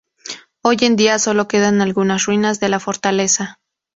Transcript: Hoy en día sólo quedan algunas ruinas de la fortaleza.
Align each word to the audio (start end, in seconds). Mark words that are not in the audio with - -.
Hoy 0.63 0.77
en 0.81 0.95
día 0.95 1.19
sólo 1.19 1.47
quedan 1.47 1.79
algunas 1.79 2.25
ruinas 2.25 2.59
de 2.59 2.69
la 2.69 2.79
fortaleza. 2.79 3.59